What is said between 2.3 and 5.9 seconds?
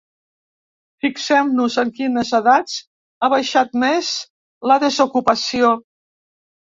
edats ha baixat més la desocupació.